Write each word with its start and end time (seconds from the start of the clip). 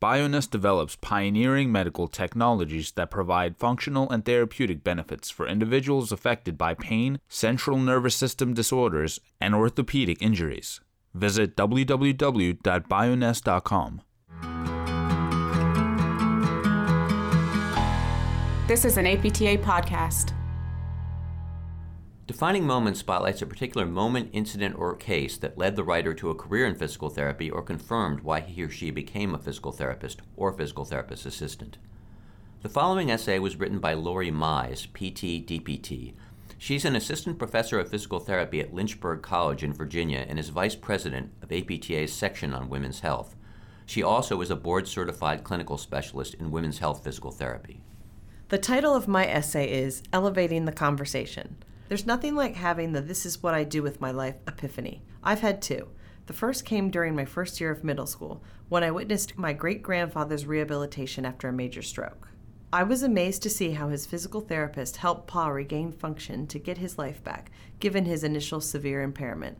Bioness 0.00 0.50
develops 0.50 0.96
pioneering 0.96 1.70
medical 1.70 2.08
technologies 2.08 2.92
that 2.92 3.10
provide 3.10 3.58
functional 3.58 4.08
and 4.08 4.24
therapeutic 4.24 4.82
benefits 4.82 5.28
for 5.28 5.46
individuals 5.46 6.10
affected 6.10 6.56
by 6.56 6.72
pain, 6.72 7.20
central 7.28 7.76
nervous 7.76 8.16
system 8.16 8.54
disorders, 8.54 9.20
and 9.42 9.54
orthopedic 9.54 10.22
injuries. 10.22 10.80
Visit 11.12 11.54
www.bioness.com. 11.54 14.00
This 18.66 18.86
is 18.86 18.96
an 18.96 19.06
APTA 19.06 19.58
podcast. 19.58 20.32
Defining 22.30 22.64
Moment 22.64 22.96
spotlights 22.96 23.42
a 23.42 23.46
particular 23.46 23.84
moment, 23.84 24.30
incident, 24.32 24.78
or 24.78 24.94
case 24.94 25.36
that 25.38 25.58
led 25.58 25.74
the 25.74 25.82
writer 25.82 26.14
to 26.14 26.30
a 26.30 26.34
career 26.36 26.64
in 26.64 26.76
physical 26.76 27.10
therapy 27.10 27.50
or 27.50 27.60
confirmed 27.60 28.20
why 28.20 28.38
he 28.38 28.62
or 28.62 28.70
she 28.70 28.92
became 28.92 29.34
a 29.34 29.38
physical 29.38 29.72
therapist 29.72 30.22
or 30.36 30.52
physical 30.52 30.84
therapist 30.84 31.26
assistant. 31.26 31.76
The 32.62 32.68
following 32.68 33.10
essay 33.10 33.40
was 33.40 33.56
written 33.56 33.80
by 33.80 33.94
Lori 33.94 34.30
Mize, 34.30 34.86
PT, 34.94 35.44
DPT. 35.44 36.14
She's 36.56 36.84
an 36.84 36.94
assistant 36.94 37.36
professor 37.36 37.80
of 37.80 37.90
physical 37.90 38.20
therapy 38.20 38.60
at 38.60 38.72
Lynchburg 38.72 39.22
College 39.22 39.64
in 39.64 39.72
Virginia 39.72 40.24
and 40.28 40.38
is 40.38 40.50
vice 40.50 40.76
president 40.76 41.32
of 41.42 41.50
APTA's 41.50 42.12
section 42.12 42.54
on 42.54 42.70
women's 42.70 43.00
health. 43.00 43.34
She 43.86 44.04
also 44.04 44.40
is 44.40 44.52
a 44.52 44.56
board 44.56 44.86
certified 44.86 45.42
clinical 45.42 45.78
specialist 45.78 46.34
in 46.34 46.52
women's 46.52 46.78
health 46.78 47.02
physical 47.02 47.32
therapy. 47.32 47.82
The 48.50 48.58
title 48.58 48.94
of 48.94 49.08
my 49.08 49.26
essay 49.26 49.68
is 49.68 50.04
Elevating 50.12 50.66
the 50.66 50.70
Conversation. 50.70 51.56
There's 51.90 52.06
nothing 52.06 52.36
like 52.36 52.54
having 52.54 52.92
the 52.92 53.00
this 53.00 53.26
is 53.26 53.42
what 53.42 53.52
I 53.52 53.64
do 53.64 53.82
with 53.82 54.00
my 54.00 54.12
life 54.12 54.36
epiphany. 54.46 55.02
I've 55.24 55.40
had 55.40 55.60
two. 55.60 55.88
The 56.26 56.32
first 56.32 56.64
came 56.64 56.88
during 56.88 57.16
my 57.16 57.24
first 57.24 57.60
year 57.60 57.72
of 57.72 57.82
middle 57.82 58.06
school 58.06 58.44
when 58.68 58.84
I 58.84 58.92
witnessed 58.92 59.36
my 59.36 59.52
great 59.52 59.82
grandfather's 59.82 60.46
rehabilitation 60.46 61.26
after 61.26 61.48
a 61.48 61.52
major 61.52 61.82
stroke. 61.82 62.28
I 62.72 62.84
was 62.84 63.02
amazed 63.02 63.42
to 63.42 63.50
see 63.50 63.72
how 63.72 63.88
his 63.88 64.06
physical 64.06 64.40
therapist 64.40 64.98
helped 64.98 65.26
Pa 65.26 65.48
regain 65.48 65.90
function 65.90 66.46
to 66.46 66.60
get 66.60 66.78
his 66.78 66.96
life 66.96 67.24
back, 67.24 67.50
given 67.80 68.04
his 68.04 68.22
initial 68.22 68.60
severe 68.60 69.02
impairment. 69.02 69.58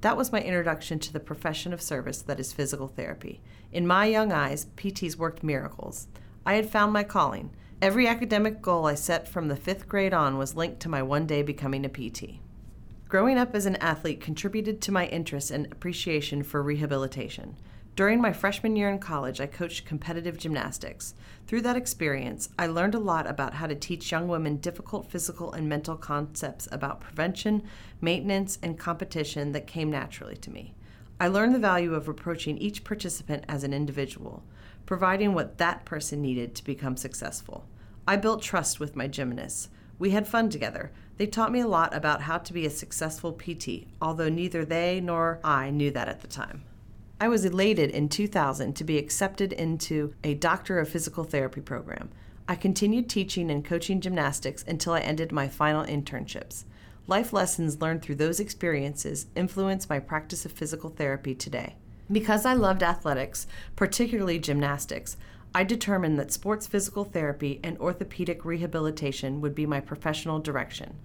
That 0.00 0.16
was 0.16 0.32
my 0.32 0.40
introduction 0.40 0.98
to 1.00 1.12
the 1.12 1.20
profession 1.20 1.74
of 1.74 1.82
service 1.82 2.22
that 2.22 2.40
is 2.40 2.54
physical 2.54 2.88
therapy. 2.88 3.42
In 3.70 3.86
my 3.86 4.06
young 4.06 4.32
eyes, 4.32 4.68
PTs 4.78 5.16
worked 5.16 5.42
miracles. 5.42 6.08
I 6.46 6.54
had 6.54 6.70
found 6.70 6.94
my 6.94 7.04
calling. 7.04 7.50
Every 7.82 8.06
academic 8.08 8.62
goal 8.62 8.86
I 8.86 8.94
set 8.94 9.28
from 9.28 9.48
the 9.48 9.56
fifth 9.56 9.86
grade 9.86 10.14
on 10.14 10.38
was 10.38 10.56
linked 10.56 10.80
to 10.80 10.88
my 10.88 11.02
one 11.02 11.26
day 11.26 11.42
becoming 11.42 11.84
a 11.84 11.90
PT. 11.90 12.40
Growing 13.06 13.36
up 13.36 13.54
as 13.54 13.66
an 13.66 13.76
athlete 13.76 14.18
contributed 14.18 14.80
to 14.80 14.92
my 14.92 15.06
interest 15.08 15.50
and 15.50 15.66
appreciation 15.66 16.42
for 16.42 16.62
rehabilitation. 16.62 17.54
During 17.94 18.18
my 18.18 18.32
freshman 18.32 18.76
year 18.76 18.88
in 18.88 18.98
college, 18.98 19.42
I 19.42 19.46
coached 19.46 19.84
competitive 19.84 20.38
gymnastics. 20.38 21.12
Through 21.46 21.62
that 21.62 21.76
experience, 21.76 22.48
I 22.58 22.66
learned 22.66 22.94
a 22.94 22.98
lot 22.98 23.26
about 23.28 23.52
how 23.52 23.66
to 23.66 23.74
teach 23.74 24.10
young 24.10 24.26
women 24.26 24.56
difficult 24.56 25.10
physical 25.10 25.52
and 25.52 25.68
mental 25.68 25.96
concepts 25.96 26.66
about 26.72 27.02
prevention, 27.02 27.62
maintenance, 28.00 28.58
and 28.62 28.78
competition 28.78 29.52
that 29.52 29.66
came 29.66 29.90
naturally 29.90 30.36
to 30.36 30.50
me. 30.50 30.74
I 31.20 31.28
learned 31.28 31.54
the 31.54 31.58
value 31.58 31.94
of 31.94 32.08
approaching 32.08 32.56
each 32.56 32.84
participant 32.84 33.44
as 33.48 33.64
an 33.64 33.74
individual 33.74 34.44
providing 34.86 35.34
what 35.34 35.58
that 35.58 35.84
person 35.84 36.22
needed 36.22 36.54
to 36.54 36.64
become 36.64 36.96
successful. 36.96 37.66
I 38.06 38.16
built 38.16 38.40
trust 38.40 38.80
with 38.80 38.96
my 38.96 39.08
gymnasts. 39.08 39.68
We 39.98 40.10
had 40.10 40.28
fun 40.28 40.48
together. 40.48 40.92
They 41.16 41.26
taught 41.26 41.52
me 41.52 41.60
a 41.60 41.68
lot 41.68 41.94
about 41.94 42.22
how 42.22 42.38
to 42.38 42.52
be 42.52 42.64
a 42.64 42.70
successful 42.70 43.32
PT, 43.32 43.86
although 44.00 44.28
neither 44.28 44.64
they 44.64 45.00
nor 45.00 45.40
I 45.42 45.70
knew 45.70 45.90
that 45.90 46.08
at 46.08 46.20
the 46.20 46.28
time. 46.28 46.62
I 47.18 47.28
was 47.28 47.44
elated 47.46 47.90
in 47.90 48.10
2000 48.10 48.74
to 48.74 48.84
be 48.84 48.98
accepted 48.98 49.52
into 49.52 50.14
a 50.22 50.34
Doctor 50.34 50.78
of 50.78 50.88
Physical 50.88 51.24
Therapy 51.24 51.62
program. 51.62 52.10
I 52.46 52.54
continued 52.54 53.08
teaching 53.08 53.50
and 53.50 53.64
coaching 53.64 54.00
gymnastics 54.00 54.64
until 54.68 54.92
I 54.92 55.00
ended 55.00 55.32
my 55.32 55.48
final 55.48 55.84
internships. 55.84 56.64
Life 57.06 57.32
lessons 57.32 57.80
learned 57.80 58.02
through 58.02 58.16
those 58.16 58.38
experiences 58.38 59.26
influence 59.34 59.88
my 59.88 59.98
practice 59.98 60.44
of 60.44 60.52
physical 60.52 60.90
therapy 60.90 61.34
today. 61.34 61.76
Because 62.10 62.46
I 62.46 62.54
loved 62.54 62.82
athletics, 62.82 63.46
particularly 63.74 64.38
gymnastics, 64.38 65.16
I 65.54 65.64
determined 65.64 66.18
that 66.18 66.30
sports 66.30 66.66
physical 66.66 67.04
therapy 67.04 67.60
and 67.64 67.78
orthopedic 67.78 68.44
rehabilitation 68.44 69.40
would 69.40 69.54
be 69.54 69.66
my 69.66 69.80
professional 69.80 70.38
direction. 70.38 70.96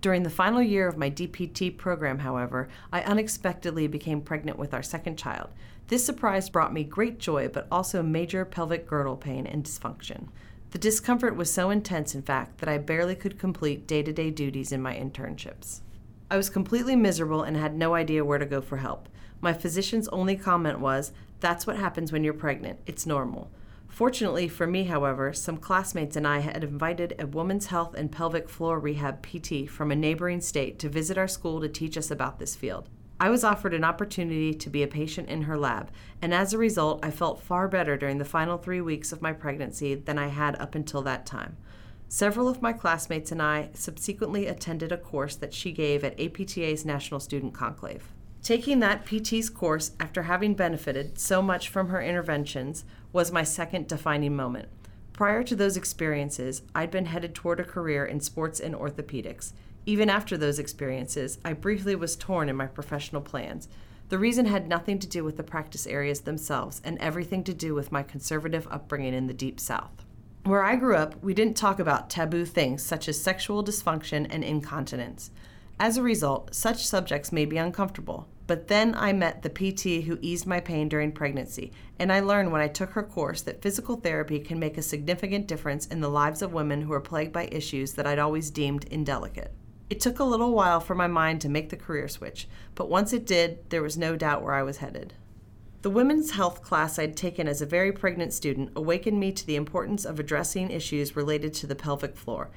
During 0.00 0.22
the 0.22 0.30
final 0.30 0.62
year 0.62 0.88
of 0.88 0.96
my 0.96 1.10
DPT 1.10 1.76
program, 1.76 2.20
however, 2.20 2.68
I 2.92 3.02
unexpectedly 3.02 3.86
became 3.86 4.20
pregnant 4.20 4.58
with 4.58 4.72
our 4.72 4.82
second 4.82 5.18
child. 5.18 5.50
This 5.88 6.04
surprise 6.04 6.48
brought 6.50 6.72
me 6.72 6.84
great 6.84 7.18
joy, 7.18 7.48
but 7.48 7.66
also 7.70 8.02
major 8.02 8.44
pelvic 8.44 8.86
girdle 8.86 9.16
pain 9.16 9.46
and 9.46 9.64
dysfunction. 9.64 10.28
The 10.70 10.78
discomfort 10.78 11.34
was 11.34 11.52
so 11.52 11.70
intense, 11.70 12.14
in 12.14 12.22
fact, 12.22 12.58
that 12.58 12.68
I 12.68 12.78
barely 12.78 13.14
could 13.14 13.38
complete 13.38 13.86
day 13.86 14.02
to 14.02 14.12
day 14.12 14.30
duties 14.30 14.70
in 14.70 14.82
my 14.82 14.94
internships. 14.94 15.80
I 16.30 16.36
was 16.36 16.50
completely 16.50 16.94
miserable 16.94 17.42
and 17.42 17.56
had 17.56 17.76
no 17.76 17.94
idea 17.94 18.24
where 18.24 18.38
to 18.38 18.46
go 18.46 18.60
for 18.60 18.76
help. 18.76 19.08
My 19.40 19.52
physician's 19.52 20.08
only 20.08 20.36
comment 20.36 20.80
was, 20.80 21.12
That's 21.40 21.66
what 21.66 21.76
happens 21.76 22.10
when 22.10 22.24
you're 22.24 22.34
pregnant. 22.34 22.80
It's 22.86 23.06
normal. 23.06 23.50
Fortunately 23.88 24.48
for 24.48 24.66
me, 24.66 24.84
however, 24.84 25.32
some 25.32 25.56
classmates 25.56 26.16
and 26.16 26.26
I 26.26 26.38
had 26.40 26.62
invited 26.62 27.14
a 27.18 27.26
woman's 27.26 27.66
health 27.66 27.94
and 27.94 28.12
pelvic 28.12 28.48
floor 28.48 28.78
rehab 28.78 29.22
PT 29.22 29.68
from 29.68 29.90
a 29.90 29.96
neighboring 29.96 30.40
state 30.40 30.78
to 30.80 30.88
visit 30.88 31.18
our 31.18 31.26
school 31.26 31.60
to 31.60 31.68
teach 31.68 31.96
us 31.96 32.10
about 32.10 32.38
this 32.38 32.54
field. 32.54 32.88
I 33.20 33.30
was 33.30 33.42
offered 33.42 33.74
an 33.74 33.82
opportunity 33.82 34.54
to 34.54 34.70
be 34.70 34.84
a 34.84 34.88
patient 34.88 35.28
in 35.28 35.42
her 35.42 35.58
lab, 35.58 35.90
and 36.22 36.32
as 36.32 36.52
a 36.52 36.58
result, 36.58 37.04
I 37.04 37.10
felt 37.10 37.42
far 37.42 37.66
better 37.66 37.96
during 37.96 38.18
the 38.18 38.24
final 38.24 38.58
three 38.58 38.80
weeks 38.80 39.10
of 39.10 39.22
my 39.22 39.32
pregnancy 39.32 39.96
than 39.96 40.18
I 40.18 40.28
had 40.28 40.54
up 40.56 40.76
until 40.76 41.02
that 41.02 41.26
time. 41.26 41.56
Several 42.08 42.48
of 42.48 42.62
my 42.62 42.72
classmates 42.72 43.32
and 43.32 43.42
I 43.42 43.70
subsequently 43.74 44.46
attended 44.46 44.92
a 44.92 44.96
course 44.96 45.34
that 45.34 45.52
she 45.52 45.72
gave 45.72 46.04
at 46.04 46.18
APTA's 46.20 46.84
National 46.84 47.18
Student 47.18 47.54
Conclave. 47.54 48.12
Taking 48.42 48.78
that 48.80 49.04
PT's 49.04 49.50
course 49.50 49.92
after 50.00 50.22
having 50.22 50.54
benefited 50.54 51.18
so 51.18 51.42
much 51.42 51.68
from 51.68 51.88
her 51.88 52.00
interventions 52.00 52.84
was 53.12 53.32
my 53.32 53.42
second 53.42 53.88
defining 53.88 54.34
moment. 54.34 54.68
Prior 55.12 55.42
to 55.42 55.56
those 55.56 55.76
experiences, 55.76 56.62
I'd 56.74 56.90
been 56.90 57.06
headed 57.06 57.34
toward 57.34 57.58
a 57.58 57.64
career 57.64 58.04
in 58.04 58.20
sports 58.20 58.60
and 58.60 58.74
orthopedics. 58.74 59.52
Even 59.84 60.08
after 60.08 60.36
those 60.36 60.58
experiences, 60.58 61.38
I 61.44 61.54
briefly 61.54 61.96
was 61.96 62.14
torn 62.14 62.48
in 62.48 62.56
my 62.56 62.66
professional 62.66 63.20
plans. 63.20 63.68
The 64.10 64.18
reason 64.18 64.46
had 64.46 64.68
nothing 64.68 64.98
to 65.00 65.06
do 65.06 65.24
with 65.24 65.36
the 65.36 65.42
practice 65.42 65.86
areas 65.86 66.20
themselves 66.20 66.80
and 66.84 66.98
everything 66.98 67.42
to 67.44 67.52
do 67.52 67.74
with 67.74 67.90
my 67.90 68.02
conservative 68.02 68.68
upbringing 68.70 69.12
in 69.12 69.26
the 69.26 69.34
Deep 69.34 69.58
South. 69.58 70.04
Where 70.44 70.62
I 70.62 70.76
grew 70.76 70.96
up, 70.96 71.22
we 71.22 71.34
didn't 71.34 71.56
talk 71.56 71.78
about 71.78 72.08
taboo 72.08 72.44
things 72.44 72.82
such 72.82 73.08
as 73.08 73.20
sexual 73.20 73.64
dysfunction 73.64 74.26
and 74.30 74.44
incontinence. 74.44 75.30
As 75.80 75.96
a 75.96 76.02
result, 76.02 76.54
such 76.54 76.86
subjects 76.86 77.30
may 77.30 77.44
be 77.44 77.56
uncomfortable. 77.56 78.28
But 78.48 78.68
then 78.68 78.94
I 78.94 79.12
met 79.12 79.42
the 79.42 79.50
PT 79.50 80.04
who 80.06 80.18
eased 80.22 80.46
my 80.46 80.58
pain 80.58 80.88
during 80.88 81.12
pregnancy, 81.12 81.70
and 81.98 82.10
I 82.10 82.20
learned 82.20 82.50
when 82.50 82.62
I 82.62 82.66
took 82.66 82.90
her 82.90 83.02
course 83.02 83.42
that 83.42 83.60
physical 83.60 83.96
therapy 83.96 84.40
can 84.40 84.58
make 84.58 84.78
a 84.78 84.82
significant 84.82 85.46
difference 85.46 85.86
in 85.86 86.00
the 86.00 86.08
lives 86.08 86.40
of 86.40 86.54
women 86.54 86.82
who 86.82 86.92
are 86.94 87.00
plagued 87.00 87.32
by 87.32 87.48
issues 87.52 87.92
that 87.92 88.06
I'd 88.06 88.18
always 88.18 88.50
deemed 88.50 88.84
indelicate. 88.84 89.52
It 89.90 90.00
took 90.00 90.18
a 90.18 90.24
little 90.24 90.52
while 90.52 90.80
for 90.80 90.94
my 90.94 91.06
mind 91.06 91.42
to 91.42 91.48
make 91.48 91.68
the 91.68 91.76
career 91.76 92.08
switch, 92.08 92.48
but 92.74 92.88
once 92.88 93.12
it 93.12 93.26
did, 93.26 93.70
there 93.70 93.82
was 93.82 93.98
no 93.98 94.16
doubt 94.16 94.42
where 94.42 94.54
I 94.54 94.62
was 94.62 94.78
headed. 94.78 95.12
The 95.82 95.90
women's 95.90 96.32
health 96.32 96.62
class 96.62 96.98
I'd 96.98 97.16
taken 97.16 97.46
as 97.46 97.62
a 97.62 97.66
very 97.66 97.92
pregnant 97.92 98.32
student 98.32 98.72
awakened 98.74 99.20
me 99.20 99.30
to 99.32 99.46
the 99.46 99.56
importance 99.56 100.04
of 100.04 100.18
addressing 100.18 100.70
issues 100.70 101.16
related 101.16 101.54
to 101.54 101.66
the 101.66 101.76
pelvic 101.76 102.16
floor, 102.16 102.50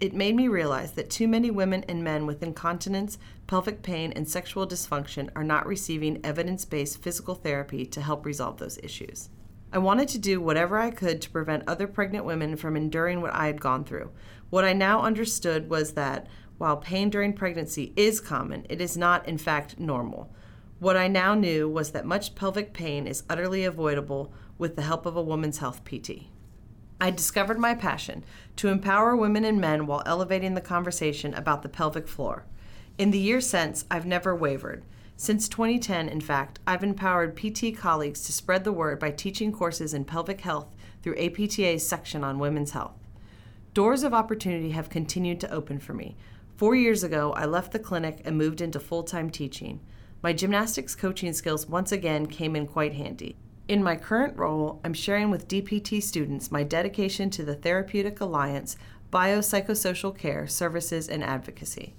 it 0.00 0.12
made 0.12 0.34
me 0.34 0.48
realize 0.48 0.92
that 0.92 1.10
too 1.10 1.28
many 1.28 1.50
women 1.50 1.84
and 1.88 2.02
men 2.02 2.26
with 2.26 2.42
incontinence, 2.42 3.18
pelvic 3.46 3.82
pain, 3.82 4.12
and 4.12 4.28
sexual 4.28 4.66
dysfunction 4.66 5.30
are 5.36 5.44
not 5.44 5.66
receiving 5.66 6.20
evidence 6.24 6.64
based 6.64 7.02
physical 7.02 7.34
therapy 7.34 7.86
to 7.86 8.00
help 8.00 8.26
resolve 8.26 8.58
those 8.58 8.78
issues. 8.82 9.30
I 9.72 9.78
wanted 9.78 10.08
to 10.08 10.18
do 10.18 10.40
whatever 10.40 10.78
I 10.78 10.90
could 10.90 11.20
to 11.22 11.30
prevent 11.30 11.64
other 11.66 11.86
pregnant 11.86 12.24
women 12.24 12.56
from 12.56 12.76
enduring 12.76 13.20
what 13.20 13.34
I 13.34 13.46
had 13.46 13.60
gone 13.60 13.84
through. 13.84 14.10
What 14.50 14.64
I 14.64 14.72
now 14.72 15.02
understood 15.02 15.68
was 15.68 15.94
that 15.94 16.28
while 16.58 16.76
pain 16.76 17.10
during 17.10 17.32
pregnancy 17.32 17.92
is 17.96 18.20
common, 18.20 18.66
it 18.68 18.80
is 18.80 18.96
not, 18.96 19.26
in 19.28 19.38
fact, 19.38 19.78
normal. 19.78 20.32
What 20.78 20.96
I 20.96 21.08
now 21.08 21.34
knew 21.34 21.68
was 21.68 21.90
that 21.90 22.04
much 22.04 22.34
pelvic 22.34 22.72
pain 22.72 23.06
is 23.06 23.24
utterly 23.28 23.64
avoidable 23.64 24.32
with 24.58 24.76
the 24.76 24.82
help 24.82 25.06
of 25.06 25.16
a 25.16 25.22
woman's 25.22 25.58
health 25.58 25.84
PT. 25.84 26.26
I 27.00 27.10
discovered 27.10 27.58
my 27.58 27.74
passion 27.74 28.24
to 28.56 28.68
empower 28.68 29.16
women 29.16 29.44
and 29.44 29.60
men 29.60 29.86
while 29.86 30.02
elevating 30.06 30.54
the 30.54 30.60
conversation 30.60 31.34
about 31.34 31.62
the 31.62 31.68
pelvic 31.68 32.06
floor. 32.06 32.44
In 32.96 33.10
the 33.10 33.18
years 33.18 33.46
since, 33.46 33.84
I've 33.90 34.06
never 34.06 34.34
wavered. 34.34 34.84
Since 35.16 35.48
2010, 35.48 36.08
in 36.08 36.20
fact, 36.20 36.58
I've 36.66 36.82
empowered 36.82 37.36
PT 37.36 37.76
colleagues 37.76 38.22
to 38.24 38.32
spread 38.32 38.64
the 38.64 38.72
word 38.72 38.98
by 38.98 39.10
teaching 39.10 39.52
courses 39.52 39.94
in 39.94 40.04
pelvic 40.04 40.40
health 40.40 40.74
through 41.02 41.16
APTA's 41.16 41.86
section 41.86 42.24
on 42.24 42.38
women's 42.38 42.72
health. 42.72 42.96
Doors 43.74 44.04
of 44.04 44.14
opportunity 44.14 44.70
have 44.70 44.88
continued 44.88 45.40
to 45.40 45.52
open 45.52 45.78
for 45.78 45.94
me. 45.94 46.16
Four 46.56 46.76
years 46.76 47.02
ago, 47.02 47.32
I 47.32 47.44
left 47.44 47.72
the 47.72 47.78
clinic 47.80 48.22
and 48.24 48.38
moved 48.38 48.60
into 48.60 48.78
full 48.78 49.02
time 49.02 49.30
teaching. 49.30 49.80
My 50.22 50.32
gymnastics 50.32 50.94
coaching 50.94 51.32
skills 51.32 51.68
once 51.68 51.90
again 51.90 52.26
came 52.26 52.54
in 52.54 52.66
quite 52.66 52.94
handy. 52.94 53.36
In 53.66 53.82
my 53.82 53.96
current 53.96 54.36
role, 54.36 54.78
I'm 54.84 54.92
sharing 54.92 55.30
with 55.30 55.48
DPT 55.48 56.02
students 56.02 56.52
my 56.52 56.64
dedication 56.64 57.30
to 57.30 57.42
the 57.42 57.54
Therapeutic 57.54 58.20
Alliance, 58.20 58.76
Biopsychosocial 59.10 60.18
Care, 60.18 60.46
Services, 60.46 61.08
and 61.08 61.24
Advocacy. 61.24 61.94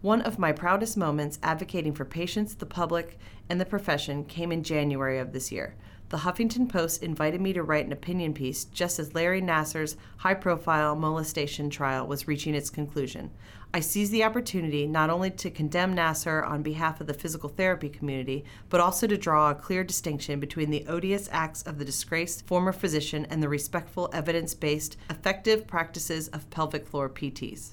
One 0.00 0.22
of 0.22 0.38
my 0.38 0.52
proudest 0.52 0.96
moments 0.96 1.38
advocating 1.42 1.92
for 1.92 2.06
patients, 2.06 2.54
the 2.54 2.64
public, 2.64 3.18
and 3.50 3.60
the 3.60 3.66
profession 3.66 4.24
came 4.24 4.50
in 4.50 4.62
January 4.62 5.18
of 5.18 5.34
this 5.34 5.52
year. 5.52 5.74
The 6.12 6.18
Huffington 6.18 6.68
Post 6.68 7.02
invited 7.02 7.40
me 7.40 7.54
to 7.54 7.62
write 7.62 7.86
an 7.86 7.92
opinion 7.92 8.34
piece 8.34 8.64
just 8.64 8.98
as 8.98 9.14
Larry 9.14 9.40
Nassar's 9.40 9.96
high 10.18 10.34
profile 10.34 10.94
molestation 10.94 11.70
trial 11.70 12.06
was 12.06 12.28
reaching 12.28 12.54
its 12.54 12.68
conclusion. 12.68 13.30
I 13.72 13.80
seized 13.80 14.12
the 14.12 14.22
opportunity 14.22 14.86
not 14.86 15.08
only 15.08 15.30
to 15.30 15.50
condemn 15.50 15.96
Nassar 15.96 16.46
on 16.46 16.62
behalf 16.62 17.00
of 17.00 17.06
the 17.06 17.14
physical 17.14 17.48
therapy 17.48 17.88
community, 17.88 18.44
but 18.68 18.78
also 18.78 19.06
to 19.06 19.16
draw 19.16 19.52
a 19.52 19.54
clear 19.54 19.84
distinction 19.84 20.38
between 20.38 20.68
the 20.68 20.84
odious 20.86 21.30
acts 21.32 21.62
of 21.62 21.78
the 21.78 21.84
disgraced 21.86 22.46
former 22.46 22.72
physician 22.72 23.26
and 23.30 23.42
the 23.42 23.48
respectful, 23.48 24.10
evidence 24.12 24.52
based, 24.52 24.98
effective 25.08 25.66
practices 25.66 26.28
of 26.28 26.50
pelvic 26.50 26.86
floor 26.86 27.08
PTs. 27.08 27.70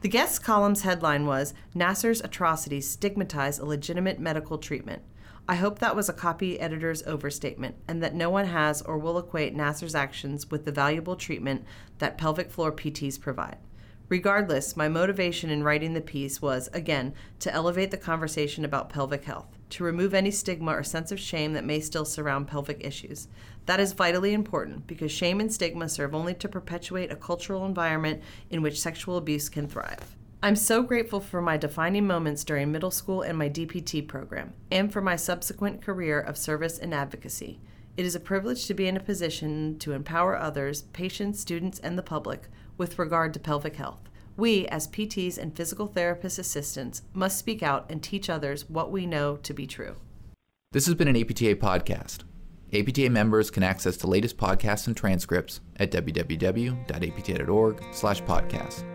The 0.00 0.08
guest 0.08 0.42
column's 0.42 0.80
headline 0.80 1.26
was 1.26 1.52
Nassar's 1.74 2.22
Atrocities 2.22 2.88
Stigmatize 2.88 3.58
a 3.58 3.66
Legitimate 3.66 4.18
Medical 4.18 4.56
Treatment. 4.56 5.02
I 5.46 5.56
hope 5.56 5.78
that 5.78 5.94
was 5.94 6.08
a 6.08 6.14
copy 6.14 6.58
editor's 6.58 7.02
overstatement 7.02 7.74
and 7.86 8.02
that 8.02 8.14
no 8.14 8.30
one 8.30 8.46
has 8.46 8.80
or 8.80 8.96
will 8.96 9.18
equate 9.18 9.54
Nassar's 9.54 9.94
actions 9.94 10.50
with 10.50 10.64
the 10.64 10.72
valuable 10.72 11.16
treatment 11.16 11.66
that 11.98 12.16
pelvic 12.16 12.50
floor 12.50 12.72
PTs 12.72 13.20
provide. 13.20 13.58
Regardless, 14.10 14.76
my 14.76 14.88
motivation 14.88 15.50
in 15.50 15.62
writing 15.62 15.94
the 15.94 16.00
piece 16.00 16.42
was, 16.42 16.68
again, 16.72 17.14
to 17.38 17.54
elevate 17.54 17.92
the 17.92 17.96
conversation 17.96 18.64
about 18.64 18.90
pelvic 18.90 19.22
health, 19.22 19.46
to 19.70 19.84
remove 19.84 20.14
any 20.14 20.32
stigma 20.32 20.72
or 20.72 20.82
sense 20.82 21.12
of 21.12 21.20
shame 21.20 21.52
that 21.52 21.64
may 21.64 21.78
still 21.78 22.04
surround 22.04 22.48
pelvic 22.48 22.84
issues. 22.84 23.28
That 23.66 23.78
is 23.78 23.92
vitally 23.92 24.34
important 24.34 24.88
because 24.88 25.12
shame 25.12 25.38
and 25.38 25.52
stigma 25.52 25.88
serve 25.88 26.12
only 26.12 26.34
to 26.34 26.48
perpetuate 26.48 27.12
a 27.12 27.16
cultural 27.16 27.64
environment 27.64 28.20
in 28.50 28.62
which 28.62 28.80
sexual 28.80 29.16
abuse 29.16 29.48
can 29.48 29.68
thrive. 29.68 30.16
I'm 30.42 30.56
so 30.56 30.82
grateful 30.82 31.20
for 31.20 31.40
my 31.40 31.56
defining 31.56 32.04
moments 32.04 32.42
during 32.42 32.72
middle 32.72 32.90
school 32.90 33.22
and 33.22 33.38
my 33.38 33.48
DPT 33.48 34.08
program, 34.08 34.54
and 34.72 34.92
for 34.92 35.00
my 35.00 35.14
subsequent 35.14 35.82
career 35.82 36.18
of 36.18 36.36
service 36.36 36.78
and 36.78 36.92
advocacy. 36.92 37.60
It 38.00 38.06
is 38.06 38.14
a 38.14 38.20
privilege 38.20 38.66
to 38.66 38.72
be 38.72 38.88
in 38.88 38.96
a 38.96 39.00
position 39.00 39.78
to 39.80 39.92
empower 39.92 40.34
others, 40.34 40.84
patients, 40.94 41.38
students, 41.38 41.78
and 41.80 41.98
the 41.98 42.02
public 42.02 42.48
with 42.78 42.98
regard 42.98 43.34
to 43.34 43.40
pelvic 43.40 43.76
health. 43.76 44.08
We, 44.38 44.66
as 44.68 44.88
PTs 44.88 45.36
and 45.36 45.54
physical 45.54 45.86
therapist 45.86 46.38
assistants, 46.38 47.02
must 47.12 47.36
speak 47.36 47.62
out 47.62 47.90
and 47.90 48.02
teach 48.02 48.30
others 48.30 48.70
what 48.70 48.90
we 48.90 49.04
know 49.04 49.36
to 49.36 49.52
be 49.52 49.66
true. 49.66 49.96
This 50.72 50.86
has 50.86 50.94
been 50.94 51.08
an 51.08 51.16
APTA 51.16 51.56
podcast. 51.56 52.20
APTA 52.72 53.10
members 53.10 53.50
can 53.50 53.62
access 53.62 53.98
the 53.98 54.06
latest 54.06 54.38
podcasts 54.38 54.86
and 54.86 54.96
transcripts 54.96 55.60
at 55.76 55.92
www.apta.org/podcasts. 55.92 58.89